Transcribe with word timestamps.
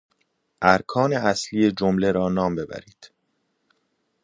ارکان 0.61 1.13
اصلی 1.13 1.71
جمله 1.71 2.11
را 2.11 2.29
نام 2.29 2.55
ببرید. 2.55 3.11